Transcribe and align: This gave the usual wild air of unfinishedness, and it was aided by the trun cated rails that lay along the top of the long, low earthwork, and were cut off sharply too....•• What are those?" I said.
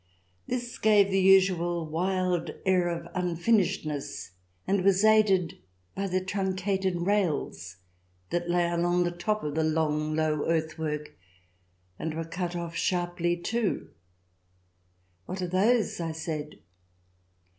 This 0.47 0.79
gave 0.79 1.11
the 1.11 1.21
usual 1.21 1.85
wild 1.85 2.49
air 2.65 2.87
of 2.89 3.05
unfinishedness, 3.13 4.31
and 4.65 4.79
it 4.79 4.83
was 4.83 5.05
aided 5.05 5.59
by 5.93 6.07
the 6.07 6.19
trun 6.25 6.55
cated 6.55 7.05
rails 7.05 7.75
that 8.31 8.49
lay 8.49 8.67
along 8.67 9.03
the 9.03 9.11
top 9.11 9.43
of 9.43 9.53
the 9.53 9.63
long, 9.63 10.15
low 10.15 10.43
earthwork, 10.47 11.15
and 11.99 12.15
were 12.15 12.25
cut 12.25 12.55
off 12.55 12.75
sharply 12.75 13.37
too....•• 13.37 13.89
What 15.27 15.39
are 15.43 15.47
those?" 15.47 15.99
I 15.99 16.13
said. 16.13 16.55